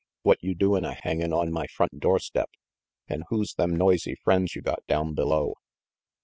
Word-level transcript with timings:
What 0.23 0.39
you 0.43 0.55
doin' 0.55 0.83
a 0.83 0.95
hangin' 0.95 1.31
on 1.31 1.51
my 1.51 1.67
front 1.67 1.99
doorstep? 1.99 2.49
And 3.07 3.23
who's 3.29 3.53
them 3.53 3.75
noisy 3.75 4.15
friends 4.15 4.55
you 4.55 4.63
got 4.63 4.83
down 4.87 5.13
below?" 5.13 5.53